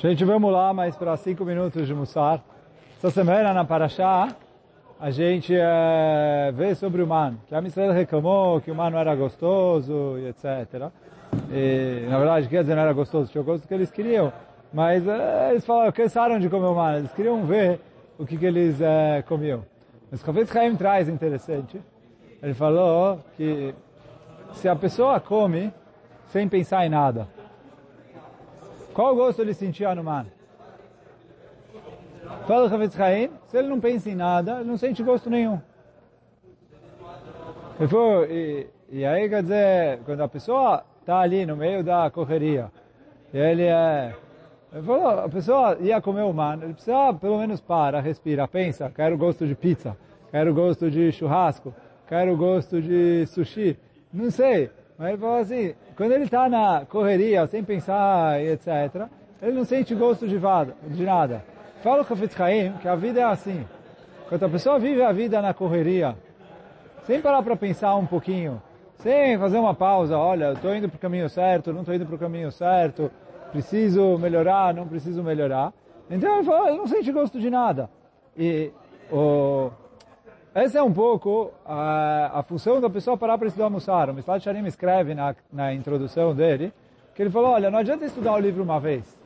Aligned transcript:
Gente, 0.00 0.24
vamos 0.24 0.52
lá 0.52 0.72
mais 0.72 0.94
para 0.94 1.16
cinco 1.16 1.44
minutos 1.44 1.84
de 1.84 1.92
Mussar. 1.92 2.40
Essa 2.98 3.10
semana 3.10 3.52
na 3.52 3.64
Paraxá, 3.64 4.28
a 5.00 5.10
gente 5.10 5.52
é, 5.52 6.52
vê 6.54 6.72
sobre 6.76 7.02
o 7.02 7.06
man, 7.06 7.34
que 7.48 7.52
a 7.52 7.60
Israel 7.62 7.90
reclamou 7.90 8.60
que 8.60 8.70
o 8.70 8.76
man 8.76 8.90
não 8.90 8.98
era 9.00 9.12
gostoso 9.16 10.16
e 10.18 10.28
etc. 10.28 10.88
E, 11.50 12.06
na 12.08 12.16
verdade, 12.16 12.46
quer 12.46 12.60
dizer, 12.60 12.76
não 12.76 12.82
era 12.82 12.92
gostoso, 12.92 13.28
tinha 13.28 13.42
o 13.42 13.44
gosto 13.44 13.66
que 13.66 13.74
eles 13.74 13.90
queriam. 13.90 14.32
Mas 14.72 15.04
é, 15.04 15.50
eles 15.50 15.66
falaram, 15.66 15.90
cansaram 15.90 16.38
de 16.38 16.48
comer 16.48 16.68
o 16.68 16.76
man, 16.76 16.98
eles 16.98 17.12
queriam 17.12 17.44
ver 17.44 17.80
o 18.16 18.24
que, 18.24 18.36
que 18.36 18.46
eles 18.46 18.80
é, 18.80 19.24
comiam. 19.26 19.64
Mas 20.12 20.22
o 20.22 20.24
Kafetz 20.24 20.52
Chaim 20.52 20.76
traz 20.76 21.08
interessante. 21.08 21.82
Ele 22.40 22.54
falou 22.54 23.18
que 23.36 23.74
se 24.52 24.68
a 24.68 24.76
pessoa 24.76 25.18
come 25.18 25.72
sem 26.28 26.48
pensar 26.48 26.86
em 26.86 26.88
nada, 26.88 27.26
qual 28.98 29.14
gosto 29.14 29.42
ele 29.42 29.54
sentia 29.54 29.94
no 29.94 30.02
man? 30.02 30.26
Fala 32.48 32.66
o 32.66 32.90
se 32.90 33.56
ele 33.56 33.68
não 33.68 33.78
pensa 33.78 34.10
em 34.10 34.16
nada, 34.16 34.56
ele 34.56 34.68
não 34.68 34.76
sente 34.76 35.04
gosto 35.04 35.30
nenhum. 35.30 35.60
E, 38.28 38.66
e 38.90 39.04
aí, 39.04 39.28
quer 39.28 39.42
dizer, 39.42 40.00
quando 40.04 40.20
a 40.22 40.28
pessoa 40.28 40.82
está 40.98 41.20
ali 41.20 41.46
no 41.46 41.56
meio 41.56 41.84
da 41.84 42.10
correria, 42.10 42.72
e 43.32 43.38
ele 43.38 43.66
é... 43.66 44.16
Ele 44.72 44.82
falou, 44.82 45.10
a 45.10 45.28
pessoa 45.28 45.76
ia 45.80 46.00
comer 46.00 46.22
o 46.22 46.32
man, 46.32 46.58
ele 46.60 46.72
precisa 46.72 47.14
pelo 47.14 47.38
menos 47.38 47.60
para, 47.60 48.00
respira, 48.00 48.48
pensa, 48.48 48.90
quero 48.92 49.16
gosto 49.16 49.46
de 49.46 49.54
pizza, 49.54 49.96
quero 50.32 50.52
gosto 50.52 50.90
de 50.90 51.12
churrasco, 51.12 51.72
quero 52.08 52.36
gosto 52.36 52.82
de 52.82 53.26
sushi, 53.26 53.78
não 54.12 54.28
sei. 54.28 54.72
Mas 54.98 55.10
ele 55.10 55.18
falou 55.18 55.36
assim, 55.36 55.74
quando 55.96 56.12
ele 56.12 56.24
está 56.24 56.48
na 56.48 56.84
correria, 56.84 57.46
sem 57.46 57.62
pensar 57.62 58.42
e 58.42 58.48
etc., 58.50 59.06
ele 59.40 59.52
não 59.52 59.64
sente 59.64 59.94
gosto 59.94 60.26
de, 60.26 60.36
vada, 60.36 60.74
de 60.82 61.04
nada. 61.04 61.44
Fala 61.82 62.02
o 62.02 62.04
Chafetz 62.04 62.34
Chaim 62.34 62.72
que 62.82 62.88
a 62.88 62.96
vida 62.96 63.20
é 63.20 63.24
assim. 63.24 63.64
Quando 64.28 64.44
a 64.44 64.48
pessoa 64.48 64.78
vive 64.80 65.00
a 65.00 65.12
vida 65.12 65.40
na 65.40 65.54
correria, 65.54 66.16
sem 67.04 67.22
parar 67.22 67.42
para 67.42 67.54
pensar 67.54 67.94
um 67.94 68.04
pouquinho, 68.04 68.60
sem 68.96 69.38
fazer 69.38 69.58
uma 69.58 69.72
pausa, 69.72 70.18
olha, 70.18 70.52
estou 70.52 70.74
indo 70.74 70.88
para 70.88 70.96
o 70.96 71.00
caminho 71.00 71.28
certo, 71.28 71.72
não 71.72 71.80
estou 71.80 71.94
indo 71.94 72.04
para 72.04 72.16
o 72.16 72.18
caminho 72.18 72.50
certo, 72.50 73.08
preciso 73.52 74.18
melhorar, 74.18 74.74
não 74.74 74.88
preciso 74.88 75.22
melhorar. 75.22 75.72
Então 76.10 76.34
ele 76.34 76.44
fala, 76.44 76.68
ele 76.70 76.78
não 76.78 76.88
sente 76.88 77.12
gosto 77.12 77.38
de 77.38 77.48
nada. 77.48 77.88
E 78.36 78.72
o 79.12 79.70
essa 80.64 80.78
é 80.78 80.82
um 80.82 80.92
pouco 80.92 81.52
a, 81.64 82.40
a 82.40 82.42
função 82.42 82.80
da 82.80 82.90
pessoa 82.90 83.16
parar 83.16 83.38
para 83.38 83.46
estudar 83.46 83.70
Mussar. 83.70 84.10
O 84.10 84.14
Mislat 84.14 84.42
Sharim 84.42 84.66
escreve 84.66 85.14
na, 85.14 85.36
na 85.52 85.72
introdução 85.72 86.34
dele 86.34 86.72
que 87.14 87.22
ele 87.22 87.30
falou, 87.30 87.50
olha, 87.50 87.70
não 87.70 87.78
adianta 87.78 88.04
estudar 88.04 88.32
o 88.32 88.38
livro 88.40 88.62
uma 88.62 88.80
vez. 88.80 89.16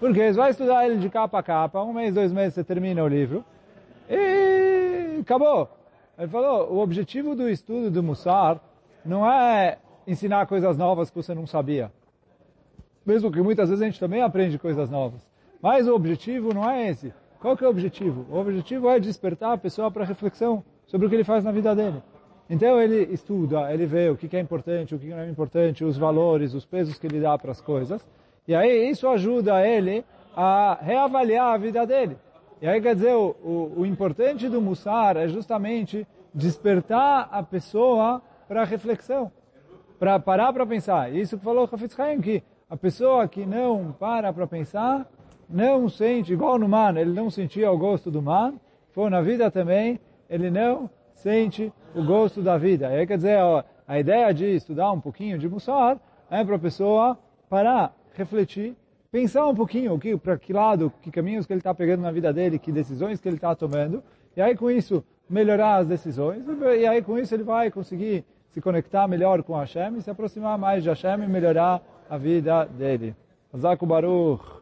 Porque 0.00 0.32
você 0.32 0.38
vai 0.38 0.50
estudar 0.50 0.86
ele 0.86 0.96
de 0.96 1.10
capa 1.10 1.38
a 1.38 1.42
capa, 1.42 1.82
um 1.82 1.92
mês, 1.92 2.14
dois 2.14 2.32
meses 2.32 2.54
você 2.54 2.64
termina 2.64 3.04
o 3.04 3.08
livro 3.08 3.44
e 4.08 5.18
acabou. 5.20 5.68
Ele 6.18 6.28
falou, 6.28 6.72
o 6.72 6.78
objetivo 6.78 7.34
do 7.34 7.48
estudo 7.48 7.90
do 7.90 8.02
Mussar 8.02 8.58
não 9.04 9.30
é 9.30 9.78
ensinar 10.06 10.46
coisas 10.46 10.78
novas 10.78 11.10
que 11.10 11.16
você 11.16 11.34
não 11.34 11.46
sabia. 11.46 11.92
Mesmo 13.04 13.30
que 13.30 13.42
muitas 13.42 13.68
vezes 13.68 13.82
a 13.82 13.86
gente 13.86 14.00
também 14.00 14.22
aprende 14.22 14.58
coisas 14.58 14.88
novas. 14.88 15.20
Mas 15.60 15.86
o 15.86 15.94
objetivo 15.94 16.54
não 16.54 16.68
é 16.68 16.88
esse. 16.88 17.12
Qual 17.40 17.56
que 17.56 17.64
é 17.64 17.66
o 17.66 17.70
objetivo? 17.70 18.26
O 18.30 18.38
objetivo 18.38 18.88
é 18.88 18.98
despertar 18.98 19.52
a 19.52 19.58
pessoa 19.58 19.90
para 19.90 20.04
reflexão 20.04 20.64
sobre 20.86 21.06
o 21.06 21.10
que 21.10 21.16
ele 21.16 21.24
faz 21.24 21.44
na 21.44 21.52
vida 21.52 21.74
dele. 21.74 22.02
Então 22.50 22.80
ele 22.80 23.12
estuda, 23.12 23.72
ele 23.72 23.86
vê 23.86 24.08
o 24.08 24.16
que 24.16 24.34
é 24.36 24.40
importante, 24.40 24.94
o 24.94 24.98
que 24.98 25.06
não 25.06 25.18
é 25.18 25.28
importante, 25.28 25.84
os 25.84 25.96
valores, 25.96 26.54
os 26.54 26.64
pesos 26.64 26.98
que 26.98 27.06
ele 27.06 27.20
dá 27.20 27.36
para 27.38 27.52
as 27.52 27.60
coisas. 27.60 28.04
E 28.46 28.54
aí 28.54 28.88
isso 28.88 29.06
ajuda 29.06 29.66
ele 29.66 30.04
a 30.34 30.78
reavaliar 30.80 31.54
a 31.54 31.58
vida 31.58 31.86
dele. 31.86 32.16
E 32.60 32.66
aí 32.66 32.80
quer 32.80 32.94
dizer, 32.94 33.14
o, 33.14 33.72
o, 33.76 33.86
importante 33.86 34.48
do 34.48 34.60
Mussar 34.60 35.16
é 35.16 35.28
justamente 35.28 36.06
despertar 36.34 37.28
a 37.30 37.42
pessoa 37.42 38.20
para 38.48 38.64
reflexão, 38.64 39.30
para 39.98 40.18
parar 40.18 40.52
para 40.52 40.66
pensar. 40.66 41.14
Isso 41.14 41.38
que 41.38 41.44
falou 41.44 41.68
o 41.70 41.74
Hafez 41.74 41.92
Chaim, 41.92 42.20
que 42.20 42.42
a 42.68 42.76
pessoa 42.76 43.28
que 43.28 43.46
não 43.46 43.92
para 43.92 44.32
para 44.32 44.46
pensar, 44.46 45.08
não 45.48 45.88
sente, 45.88 46.32
igual 46.32 46.58
no 46.58 46.68
man, 46.68 46.98
ele 46.98 47.12
não 47.12 47.30
sentia 47.30 47.70
o 47.70 47.78
gosto 47.78 48.10
do 48.10 48.20
man, 48.20 48.54
for 48.90 49.10
na 49.10 49.20
vida 49.20 49.50
também, 49.50 49.98
ele 50.28 50.50
não 50.50 50.90
sente 51.14 51.72
o 51.94 52.02
gosto 52.04 52.42
da 52.42 52.58
vida. 52.58 52.90
E 52.90 52.98
aí, 52.98 53.06
quer 53.06 53.16
dizer, 53.16 53.38
ó, 53.38 53.62
a 53.86 53.98
ideia 53.98 54.32
de 54.32 54.44
estudar 54.54 54.92
um 54.92 55.00
pouquinho 55.00 55.38
de 55.38 55.48
Mussar 55.48 55.98
é 56.30 56.44
para 56.44 56.56
a 56.56 56.58
pessoa 56.58 57.18
parar, 57.48 57.94
refletir, 58.12 58.76
pensar 59.10 59.46
um 59.46 59.54
pouquinho 59.54 59.98
que, 59.98 60.16
para 60.16 60.36
que 60.36 60.52
lado, 60.52 60.92
que 61.00 61.10
caminhos 61.10 61.46
que 61.46 61.52
ele 61.52 61.60
está 61.60 61.74
pegando 61.74 62.02
na 62.02 62.10
vida 62.10 62.32
dele, 62.32 62.58
que 62.58 62.70
decisões 62.70 63.20
que 63.20 63.28
ele 63.28 63.36
está 63.36 63.54
tomando, 63.54 64.02
e 64.36 64.42
aí 64.42 64.54
com 64.54 64.70
isso 64.70 65.02
melhorar 65.28 65.76
as 65.76 65.86
decisões, 65.86 66.44
e 66.78 66.86
aí 66.86 67.02
com 67.02 67.18
isso 67.18 67.34
ele 67.34 67.42
vai 67.42 67.70
conseguir 67.70 68.24
se 68.48 68.60
conectar 68.60 69.06
melhor 69.08 69.42
com 69.42 69.54
Hashem 69.54 69.96
e 69.96 70.02
se 70.02 70.10
aproximar 70.10 70.58
mais 70.58 70.82
de 70.82 70.88
Hashem 70.88 71.22
e 71.22 71.26
melhorar 71.26 71.82
a 72.08 72.16
vida 72.16 72.64
dele. 72.64 73.14
Zaku 73.56 73.86
Baruch. 73.86 74.57